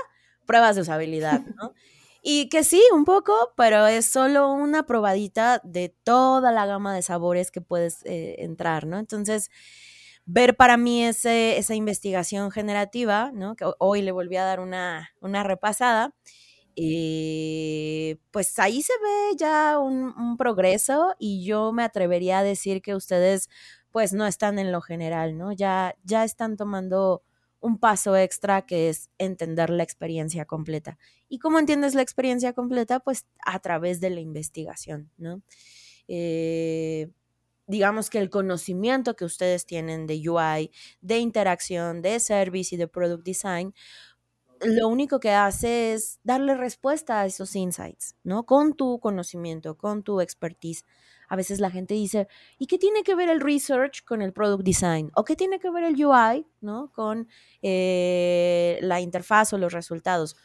[0.46, 1.74] pruebas de usabilidad, ¿no?
[2.22, 7.02] Y que sí, un poco, pero es solo una probadita de toda la gama de
[7.02, 9.00] sabores que puedes eh, entrar, ¿no?
[9.00, 9.50] Entonces,
[10.28, 13.56] ver para mí ese, esa investigación generativa, ¿no?
[13.56, 16.14] Que hoy le volví a dar una, una repasada,
[16.76, 22.94] eh, pues ahí se ve ya un, progreso y yo me atrevería a decir que
[22.94, 23.50] ustedes
[23.92, 25.54] pues no están en lo general, ¿no?
[25.54, 27.24] Ya, ya están tomando
[27.62, 31.00] un paso extra que es entender la experiencia completa.
[31.30, 33.00] ¿Y cómo entiendes la experiencia completa?
[33.00, 35.42] Pues a través de la investigación, ¿no?
[36.08, 37.10] Eh,
[37.68, 42.88] digamos que el conocimiento que ustedes tienen de UI, de interacción, de service y de
[42.88, 43.74] product design,
[44.62, 48.46] lo único que hace es darle respuesta a esos insights, ¿no?
[48.46, 50.84] Con tu conocimiento, con tu expertise.
[51.30, 52.28] A veces la gente dice,
[52.58, 55.12] ¿y qué tiene que ver el research con el product design?
[55.16, 56.92] ¿O qué tiene que ver el UI, ¿no?
[56.94, 57.28] Con
[57.62, 60.38] eh, la interfaz o los resultados.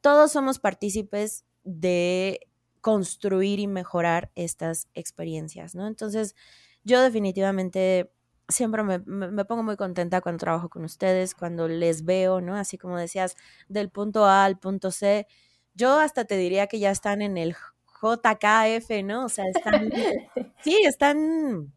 [0.00, 2.40] Todos somos partícipes de
[2.84, 5.86] construir y mejorar estas experiencias, ¿no?
[5.86, 6.36] Entonces,
[6.82, 8.12] yo definitivamente
[8.46, 8.98] siempre me,
[9.46, 12.56] pongo muy contenta cuando trabajo con ustedes, cuando les veo, ¿no?
[12.56, 13.36] Así como decías,
[13.70, 15.26] del punto A al punto C.
[15.72, 17.56] Yo hasta te diría que ya están en el
[18.02, 19.24] JKF, ¿no?
[19.24, 19.90] O sea, están,
[20.62, 21.72] sí, están,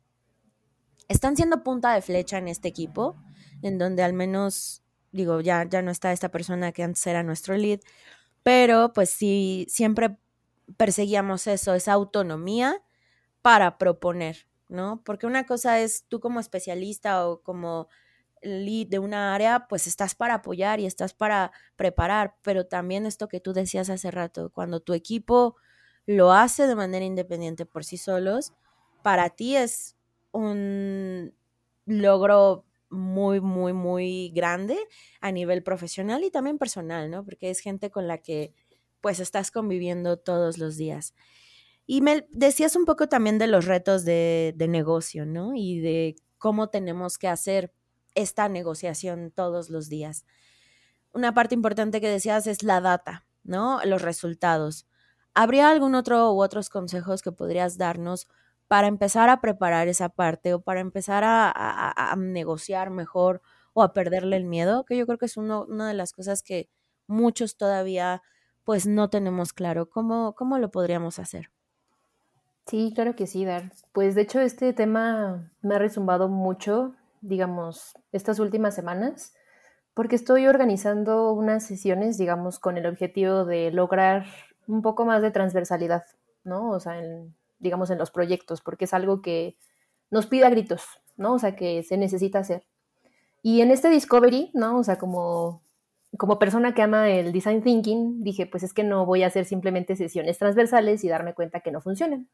[1.07, 3.15] están siendo punta de flecha en este equipo,
[3.61, 7.55] en donde al menos, digo, ya, ya no está esta persona que antes era nuestro
[7.55, 7.79] lead,
[8.43, 10.17] pero pues sí, siempre
[10.75, 12.83] perseguíamos eso, esa autonomía
[13.41, 15.01] para proponer, ¿no?
[15.05, 17.87] Porque una cosa es tú como especialista o como
[18.41, 23.27] lead de una área, pues estás para apoyar y estás para preparar, pero también esto
[23.27, 25.55] que tú decías hace rato, cuando tu equipo
[26.05, 28.53] lo hace de manera independiente por sí solos,
[29.03, 29.97] para ti es
[30.31, 31.33] un
[31.85, 34.77] logro muy, muy, muy grande
[35.19, 37.23] a nivel profesional y también personal, ¿no?
[37.25, 38.53] Porque es gente con la que
[39.01, 41.13] pues estás conviviendo todos los días.
[41.85, 45.53] Y me decías un poco también de los retos de, negocio, ¿no?
[45.55, 47.73] Y de cómo tenemos que hacer
[48.13, 50.25] esta negociación todos los días.
[51.13, 53.79] una parte importante que decías es la data, ¿no?
[53.85, 54.87] Los resultados.
[55.33, 58.27] ¿Habría algún otro u otros consejos que podrías darnos
[58.67, 63.41] para empezar a preparar esa parte o para empezar a, negociar mejor
[63.73, 64.85] o a perderle el miedo?
[64.85, 66.69] Que yo creo que es una de las cosas que
[67.07, 68.21] muchos todavía
[68.67, 69.89] pues no tenemos claro.
[69.89, 71.51] ¿Cómo, cómo lo podríamos hacer?
[72.65, 73.71] Sí, claro que sí, Dar.
[73.93, 79.33] Pues de hecho este tema me ha resumbado mucho, digamos, estas últimas semanas,
[79.93, 84.25] porque estoy organizando unas sesiones, digamos, con el objetivo de lograr
[84.67, 86.03] un poco más de transversalidad,
[86.43, 86.71] ¿no?
[86.71, 87.01] O sea,
[87.59, 89.55] digamos, en los proyectos, porque es algo que
[90.11, 90.83] nos pide a gritos,
[91.15, 91.35] ¿no?
[91.35, 92.65] O sea, que se necesita hacer.
[93.41, 94.77] Y en este Discovery, ¿no?
[94.77, 95.61] O sea, como
[96.17, 99.45] como persona que ama el design thinking, dije, pues es que no voy a hacer
[99.45, 102.27] simplemente sesiones transversales y darme cuenta que no funcionan,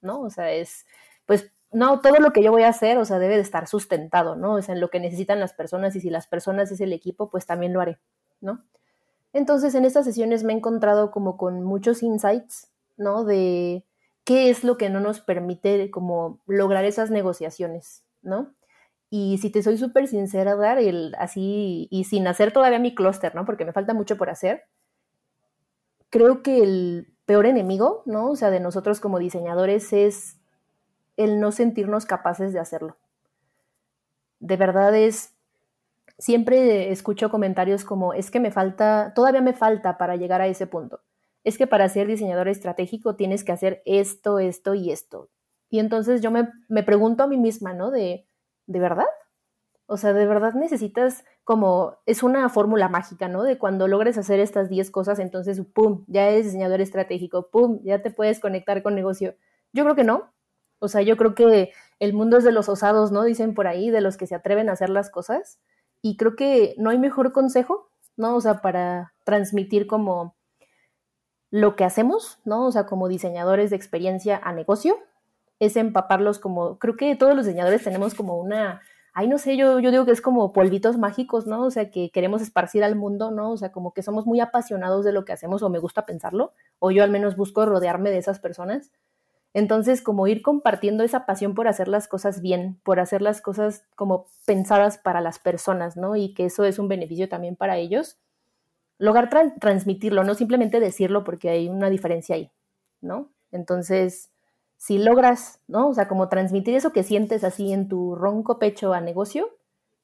[0.00, 0.20] ¿no?
[0.20, 0.86] O sea, es,
[1.26, 4.36] pues, no, todo lo que yo voy a hacer, o sea, debe de estar sustentado,
[4.36, 4.54] ¿no?
[4.54, 7.28] O sea, en lo que necesitan las personas y si las personas es el equipo,
[7.28, 7.98] pues también lo haré,
[8.40, 8.64] ¿no?
[9.32, 13.24] Entonces, en estas sesiones me he encontrado como con muchos insights, ¿no?
[13.24, 13.84] De
[14.24, 18.54] qué es lo que no nos permite como lograr esas negociaciones, ¿no?
[19.08, 23.34] Y si te soy súper sincera, Dar, el, así, y sin hacer todavía mi clúster,
[23.34, 23.44] ¿no?
[23.44, 24.64] Porque me falta mucho por hacer,
[26.10, 28.30] creo que el peor enemigo, ¿no?
[28.30, 30.38] O sea, de nosotros como diseñadores es
[31.16, 32.96] el no sentirnos capaces de hacerlo.
[34.38, 35.34] De verdad es,
[36.18, 40.66] siempre escucho comentarios como, es que me falta, todavía me falta para llegar a ese
[40.66, 41.00] punto.
[41.44, 45.30] Es que para ser diseñador estratégico tienes que hacer esto, esto y esto.
[45.68, 47.90] Y entonces yo me, me pregunto a mí misma, ¿no?
[47.90, 48.26] De,
[48.66, 49.06] ¿de verdad?
[49.86, 53.44] O sea, de verdad necesitas como, es una fórmula mágica, ¿no?
[53.44, 58.02] De cuando logres hacer estas 10 cosas, entonces, ¡pum!, ya eres diseñador estratégico, ¡pum!, ya
[58.02, 59.36] te puedes conectar con negocio.
[59.72, 60.32] Yo creo que no.
[60.80, 63.22] O sea, yo creo que el mundo es de los osados, ¿no?
[63.22, 65.60] Dicen por ahí, de los que se atreven a hacer las cosas.
[66.02, 68.34] Y creo que no hay mejor consejo, ¿no?
[68.34, 70.36] O sea, para transmitir como
[71.50, 72.66] lo que hacemos, ¿no?
[72.66, 74.98] O sea, como diseñadores de experiencia a negocio,
[75.58, 78.82] es empaparlos como, creo que todos los diseñadores tenemos como una,
[79.14, 81.62] ay, no sé, yo, yo digo que es como polvitos mágicos, ¿no?
[81.62, 83.52] O sea, que queremos esparcir al mundo, ¿no?
[83.52, 86.52] O sea, como que somos muy apasionados de lo que hacemos o me gusta pensarlo,
[86.78, 88.92] o yo al menos busco rodearme de esas personas.
[89.54, 93.86] Entonces, como ir compartiendo esa pasión por hacer las cosas bien, por hacer las cosas
[93.94, 96.14] como pensadas para las personas, ¿no?
[96.14, 98.18] Y que eso es un beneficio también para ellos.
[98.98, 102.50] Lograr transmitirlo, no simplemente decirlo porque hay una diferencia ahí,
[103.00, 103.30] ¿no?
[103.50, 104.30] Entonces,
[104.76, 105.88] si logras, ¿no?
[105.88, 109.48] O sea, como transmitir eso que sientes así en tu ronco pecho a negocio,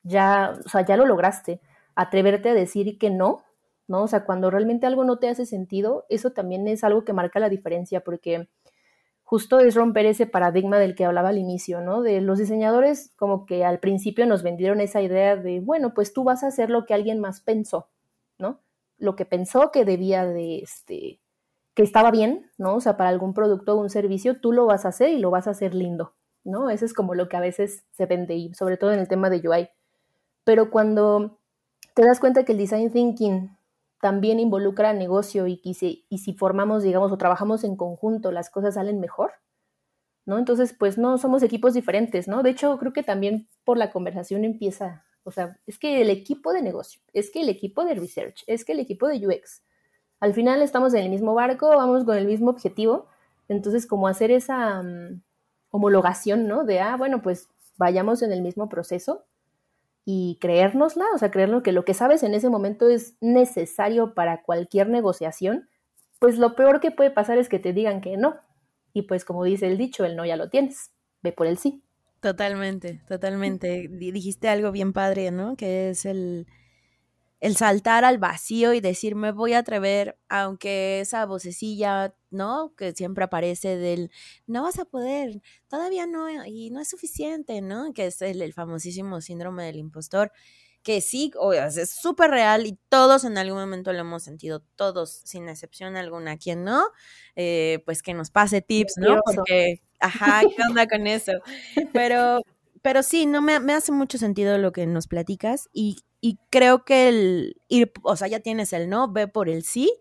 [0.02, 1.60] ya, o sea, ya lo lograste.
[1.94, 3.42] Atreverte a decir que no,
[3.88, 4.02] ¿no?
[4.04, 7.40] O sea, cuando realmente algo no te hace sentido, eso también es algo que marca
[7.40, 8.48] la diferencia, porque
[9.32, 12.02] justo es romper ese paradigma del que hablaba al inicio, ¿no?
[12.02, 16.22] De los diseñadores como que al principio nos vendieron esa idea de, bueno, pues tú
[16.22, 17.88] vas a hacer lo que alguien más pensó,
[18.38, 18.60] ¿no?
[18.98, 21.21] Lo que pensó que debía de, este,
[21.74, 22.76] que estaba bien, ¿no?
[22.76, 25.30] O sea, para algún producto o un servicio, tú lo vas a hacer y lo
[25.30, 26.70] vas a hacer lindo, ¿no?
[26.70, 29.46] Eso es como lo que a veces se vende, sobre todo en el tema de
[29.46, 29.68] UI.
[30.44, 31.38] Pero cuando
[31.94, 33.56] te das cuenta que el design thinking
[34.00, 38.50] también involucra negocio y, y, si, y si formamos, digamos, o trabajamos en conjunto, las
[38.50, 39.32] cosas salen mejor,
[40.26, 40.38] ¿no?
[40.38, 42.42] Entonces, pues no somos equipos diferentes, ¿no?
[42.42, 46.52] De hecho, creo que también por la conversación empieza, o sea, es que el equipo
[46.52, 49.62] de negocio, es que el equipo de research, es que el equipo de UX,
[50.22, 53.08] al final estamos en el mismo barco, vamos con el mismo objetivo,
[53.48, 55.20] entonces como hacer esa mm,
[55.72, 56.62] homologación, ¿no?
[56.62, 59.24] De, ah, bueno, pues vayamos en el mismo proceso
[60.04, 64.44] y creérnosla, o sea, creerlo que lo que sabes en ese momento es necesario para
[64.44, 65.68] cualquier negociación,
[66.20, 68.36] pues lo peor que puede pasar es que te digan que no.
[68.92, 70.92] Y pues como dice el dicho, el no ya lo tienes,
[71.24, 71.82] ve por el sí.
[72.20, 73.88] Totalmente, totalmente.
[73.88, 75.56] Dijiste algo bien padre, ¿no?
[75.56, 76.46] Que es el,
[77.42, 82.72] el saltar al vacío y decir, me voy a atrever, aunque esa vocecilla, ¿no?
[82.76, 84.12] Que siempre aparece del,
[84.46, 87.92] no vas a poder, todavía no, y no es suficiente, ¿no?
[87.94, 90.30] Que es el, famosísimo síndrome del impostor,
[90.84, 95.48] que sí, es súper real y todos en algún momento lo hemos sentido, todos, sin
[95.48, 96.38] excepción alguna.
[96.38, 96.84] Quien no,
[97.34, 99.18] eh, pues que nos pase tips, ¿no?
[99.24, 101.32] Porque, ajá, ¿qué onda con eso?
[101.92, 102.40] Pero,
[102.82, 106.84] pero sí, no me, me hace mucho sentido lo que nos platicas y, y creo
[106.84, 109.92] que el ir, o sea, ya tienes el no, ve por el sí.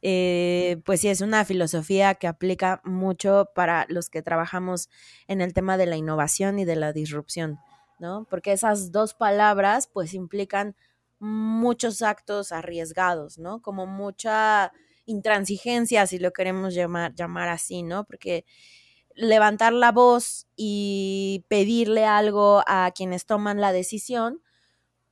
[0.00, 4.88] Eh, pues sí, es una filosofía que aplica mucho para los que trabajamos
[5.26, 7.58] en el tema de la innovación y de la disrupción,
[7.98, 8.26] ¿no?
[8.30, 10.74] Porque esas dos palabras pues implican
[11.18, 13.60] muchos actos arriesgados, ¿no?
[13.60, 14.72] Como mucha
[15.04, 18.04] intransigencia, si lo queremos llamar, llamar así, ¿no?
[18.04, 18.46] Porque
[19.14, 24.40] levantar la voz y pedirle algo a quienes toman la decisión,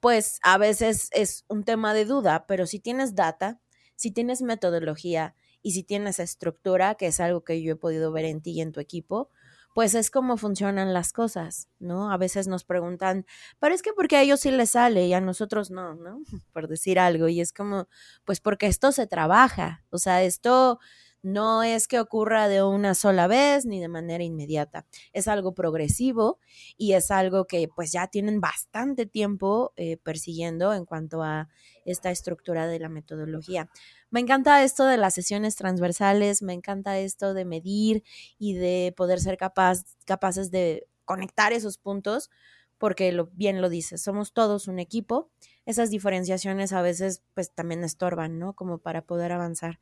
[0.01, 3.61] pues a veces es un tema de duda, pero si tienes data,
[3.97, 8.25] si tienes metodología y si tienes estructura, que es algo que yo he podido ver
[8.27, 9.31] en ti y en tu equipo,
[9.77, 12.11] pues es como funcionan las cosas, ¿no?
[12.11, 13.27] A veces nos preguntan,
[13.61, 16.23] pero es que porque a ellos sí les sale y a nosotros no, ¿no?
[16.55, 17.29] Por decir algo.
[17.29, 17.87] Y es como,
[18.25, 20.79] pues porque esto se trabaja, o sea, esto
[21.27, 24.87] no es que ocurra de una sola vez ni de manera inmediata.
[25.13, 26.39] Es algo progresivo
[26.77, 31.49] y es algo que pues ya tienen bastante tiempo eh, persiguiendo en cuanto a
[31.85, 33.69] esta estructura de la metodología.
[34.09, 38.05] Me encanta esto de las sesiones transversales, me encanta esto de medir
[38.39, 42.31] y de poder ser capaz, capaces de conectar esos puntos,
[42.79, 45.31] porque lo, bien lo dices, somos todos un equipo
[45.67, 48.55] esas diferenciaciones a veces pues también estorban, ¿no?
[48.55, 49.81] Como para poder avanzar.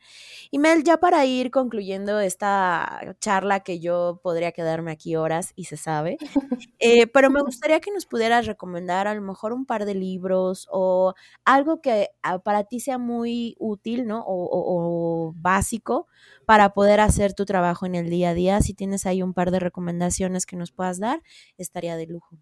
[0.51, 5.65] Y Mel, ya para ir concluyendo esta charla que yo podría quedarme aquí horas y
[5.65, 6.17] se sabe,
[6.79, 10.67] eh, pero me gustaría que nos pudieras recomendar a lo mejor un par de libros
[10.71, 14.25] o algo que ah, para ti sea muy útil, ¿no?
[14.27, 16.09] O, o básico
[16.47, 18.61] para poder hacer tu trabajo en el día a día.
[18.63, 21.23] Si tienes ahí un par de recomendaciones que nos puedas dar,
[21.59, 22.39] estaría de lujo.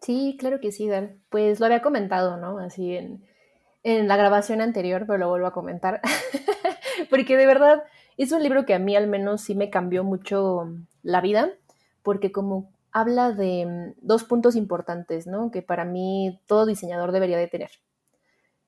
[0.00, 1.14] Sí, claro que sí, Dar.
[1.28, 2.58] Pues lo había comentado, ¿no?
[2.58, 3.24] Así en,
[3.82, 6.00] en la grabación anterior, pero lo vuelvo a comentar.
[7.10, 7.82] porque de verdad
[8.16, 11.50] es un libro que a mí al menos sí me cambió mucho la vida,
[12.02, 15.50] porque como habla de mm, dos puntos importantes, ¿no?
[15.50, 17.70] Que para mí todo diseñador debería de tener.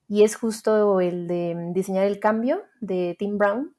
[0.09, 3.75] Y es justo el de mm, diseñar el cambio de Tim Brown,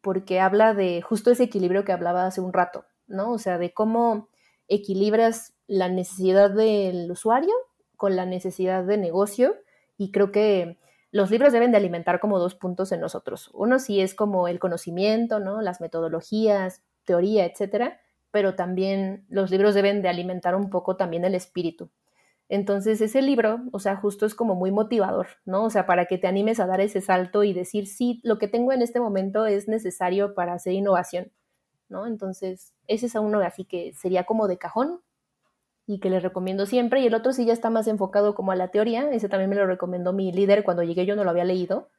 [0.00, 3.32] porque habla de justo ese equilibrio que hablaba hace un rato, ¿no?
[3.32, 4.28] O sea, de cómo
[4.68, 7.54] equilibras la necesidad del usuario
[7.96, 9.56] con la necesidad de negocio
[9.96, 10.78] y creo que
[11.10, 13.50] los libros deben de alimentar como dos puntos en nosotros.
[13.54, 15.62] Uno sí es como el conocimiento, ¿no?
[15.62, 18.00] Las metodologías, teoría, etcétera,
[18.30, 21.90] pero también los libros deben de alimentar un poco también el espíritu.
[22.48, 25.64] Entonces ese libro, o sea, justo es como muy motivador, ¿no?
[25.64, 28.48] O sea, para que te animes a dar ese salto y decir, sí, lo que
[28.48, 31.32] tengo en este momento es necesario para hacer innovación,
[31.88, 32.06] ¿no?
[32.06, 35.00] Entonces, ese es uno así que sería como de cajón,
[35.86, 37.00] y que les recomiendo siempre.
[37.00, 39.10] Y el otro sí ya está más enfocado como a la teoría.
[39.10, 41.90] Ese también me lo recomendó mi líder cuando llegué, yo no lo había leído.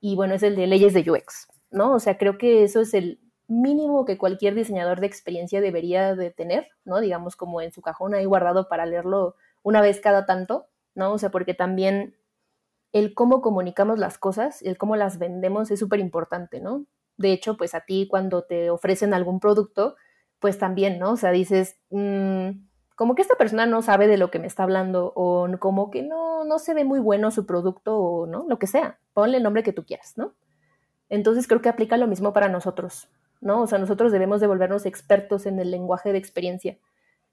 [0.00, 1.92] Y bueno, es el de leyes de UX, ¿no?
[1.92, 6.30] O sea, creo que eso es el mínimo que cualquier diseñador de experiencia debería de
[6.30, 7.00] tener, ¿no?
[7.00, 11.12] Digamos como en su cajón ahí guardado para leerlo una vez cada tanto, ¿no?
[11.12, 12.16] O sea, porque también
[12.92, 16.86] el cómo comunicamos las cosas, el cómo las vendemos es súper importante, ¿no?
[17.16, 19.96] De hecho, pues a ti cuando te ofrecen algún producto,
[20.38, 21.12] pues también, ¿no?
[21.12, 22.50] O sea, dices, mmm,
[23.00, 26.02] como que esta persona no sabe de lo que me está hablando o como que
[26.02, 29.42] no, no se ve muy bueno su producto o no, lo que sea, ponle el
[29.42, 30.34] nombre que tú quieras, ¿no?
[31.08, 33.08] Entonces creo que aplica lo mismo para nosotros,
[33.40, 33.62] ¿no?
[33.62, 36.76] O sea, nosotros debemos de volvernos expertos en el lenguaje de experiencia.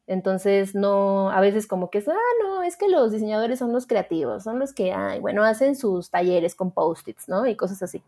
[0.08, 3.88] Entonces, no, a veces como que es, ah, no, es que los diseñadores son los
[3.88, 7.46] creativos, son los que, ay, bueno, hacen sus talleres con post-its, ¿no?
[7.46, 8.02] Y cosas así.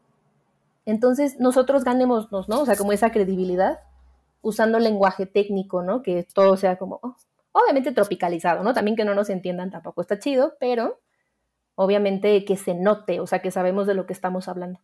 [0.86, 2.62] Entonces, nosotros ganémonos, ¿no?
[2.62, 3.82] O sea, como esa credibilidad
[4.42, 6.04] usando lenguaje técnico, ¿no?
[6.04, 7.18] Que todo sea como, oh,
[7.52, 8.74] obviamente tropicalizado, ¿no?
[8.74, 11.02] También que no nos entiendan tampoco está chido, pero
[11.76, 14.82] obviamente que se note, o sea, que sabemos de lo que estamos hablando.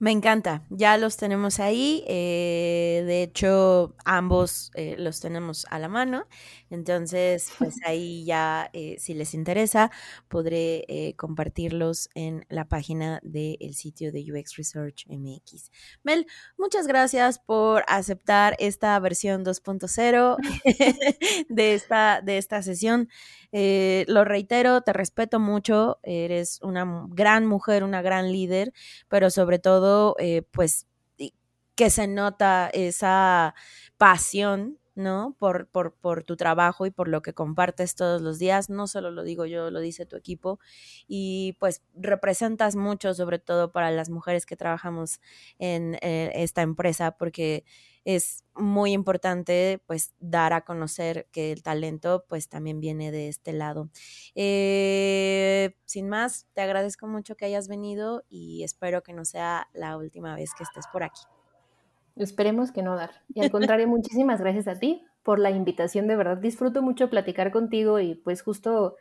[0.00, 5.88] Me encanta, ya los tenemos ahí, eh, de hecho ambos eh, los tenemos a la
[5.88, 6.28] mano,
[6.70, 9.90] entonces pues ahí ya eh, si les interesa
[10.28, 15.72] podré compartirlos en la página del sitio de UX Research MX.
[16.04, 20.36] Mel, muchas gracias por aceptar esta versión 2.0
[21.48, 23.08] de, esta, de esta sesión.
[23.52, 28.72] Lo reitero, te respeto mucho, eres una gran mujer, una gran líder,
[29.08, 30.86] pero sobre todo eh, pues,
[31.78, 33.54] que se nota esa
[33.98, 35.36] pasión, ¿no?
[35.38, 38.68] Por, por, por, tu trabajo y por lo que compartes todos los días.
[38.68, 40.58] No solo lo digo yo, lo dice tu equipo.
[41.06, 45.20] Y pues representas mucho, sobre todo para las mujeres que trabajamos
[45.60, 47.64] en eh, esta empresa, porque
[48.08, 53.52] es muy importante pues dar a conocer que el talento pues también viene de este
[53.52, 53.90] lado.
[54.34, 59.98] Eh, sin más, te agradezco mucho que hayas venido y espero que no sea la
[59.98, 61.20] última vez que estés por aquí.
[62.16, 63.10] Esperemos que no, Dar.
[63.34, 66.38] Y al contrario, muchísimas gracias a ti por la invitación, de verdad.
[66.38, 68.96] Disfruto mucho platicar contigo y pues justo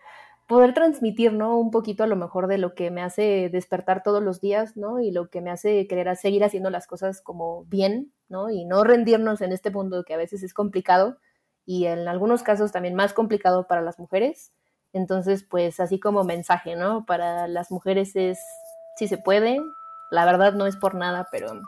[0.50, 1.58] poder transmitir, ¿no?
[1.58, 5.00] Un poquito a lo mejor de lo que me hace despertar todos los días, ¿no?
[5.00, 8.50] Y lo que me hace querer seguir haciendo las cosas como bien, ¿no?
[8.50, 11.18] Y no rendirnos en este mundo que a veces es complicado
[11.66, 14.54] y en algunos casos también más complicado para las mujeres.
[14.94, 17.06] Entonces, pues así como mensaje, ¿no?
[17.06, 18.40] Para las mujeres es,
[18.96, 19.60] si se puede,
[20.10, 21.60] la verdad no es por nada, pero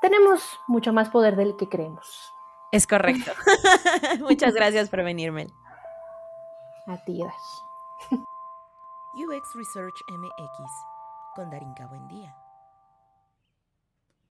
[0.00, 2.32] tenemos mucho más poder del que creemos.
[2.72, 3.32] Es correcto.
[4.20, 5.48] Muchas gracias por venirme.
[6.86, 8.18] A ti, Dash.
[9.14, 10.70] UX Research MX
[11.36, 12.41] con Darinka Buendía.